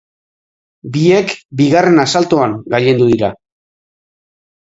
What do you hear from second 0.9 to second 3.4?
Biek bigarren asaltoan gailendu dira.